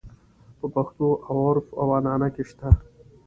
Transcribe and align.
په 0.59 0.65
پښتو 0.75 1.07
او 1.27 1.35
عُرف 1.45 1.67
او 1.81 1.87
عنعنه 1.97 2.27
کې 2.35 2.43
شته. 2.49 2.69